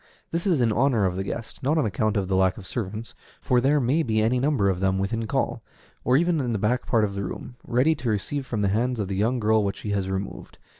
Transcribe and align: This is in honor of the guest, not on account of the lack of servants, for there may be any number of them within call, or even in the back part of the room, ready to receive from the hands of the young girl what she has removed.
This 0.31 0.47
is 0.47 0.61
in 0.61 0.71
honor 0.71 1.05
of 1.05 1.15
the 1.15 1.23
guest, 1.23 1.61
not 1.61 1.77
on 1.77 1.85
account 1.85 2.17
of 2.17 2.27
the 2.27 2.35
lack 2.35 2.57
of 2.57 2.65
servants, 2.65 3.13
for 3.39 3.61
there 3.61 3.79
may 3.79 4.01
be 4.01 4.19
any 4.19 4.39
number 4.39 4.67
of 4.67 4.79
them 4.79 4.97
within 4.97 5.27
call, 5.27 5.61
or 6.03 6.17
even 6.17 6.39
in 6.41 6.53
the 6.53 6.57
back 6.57 6.87
part 6.87 7.03
of 7.03 7.13
the 7.13 7.23
room, 7.23 7.55
ready 7.67 7.93
to 7.93 8.09
receive 8.09 8.43
from 8.43 8.61
the 8.61 8.69
hands 8.69 8.99
of 8.99 9.09
the 9.09 9.15
young 9.15 9.39
girl 9.39 9.63
what 9.63 9.75
she 9.75 9.91
has 9.91 10.09
removed. 10.09 10.57